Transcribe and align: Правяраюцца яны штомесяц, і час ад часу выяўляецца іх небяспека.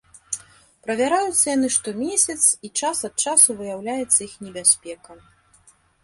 Правяраюцца 0.85 1.43
яны 1.49 1.67
штомесяц, 1.75 2.37
і 2.67 2.71
час 2.79 2.97
ад 3.09 3.15
часу 3.25 3.49
выяўляецца 3.59 4.17
іх 4.27 4.33
небяспека. 4.47 5.11